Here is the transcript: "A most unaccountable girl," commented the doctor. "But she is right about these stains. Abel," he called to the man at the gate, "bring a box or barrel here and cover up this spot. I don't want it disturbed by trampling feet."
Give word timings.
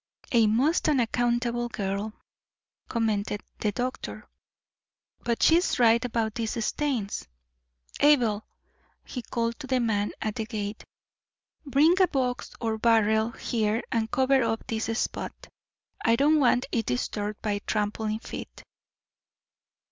"A 0.31 0.47
most 0.47 0.89
unaccountable 0.89 1.69
girl," 1.69 2.13
commented 2.89 3.43
the 3.59 3.71
doctor. 3.71 4.27
"But 5.23 5.43
she 5.43 5.57
is 5.57 5.77
right 5.77 6.03
about 6.03 6.33
these 6.33 6.65
stains. 6.65 7.27
Abel," 7.99 8.43
he 9.05 9.21
called 9.21 9.59
to 9.59 9.67
the 9.67 9.79
man 9.79 10.11
at 10.19 10.33
the 10.37 10.45
gate, 10.47 10.83
"bring 11.67 12.01
a 12.01 12.07
box 12.07 12.49
or 12.59 12.79
barrel 12.79 13.29
here 13.29 13.83
and 13.91 14.09
cover 14.09 14.41
up 14.41 14.65
this 14.65 14.85
spot. 14.97 15.47
I 16.03 16.15
don't 16.15 16.39
want 16.39 16.65
it 16.71 16.87
disturbed 16.87 17.39
by 17.43 17.59
trampling 17.67 18.17
feet." 18.21 18.63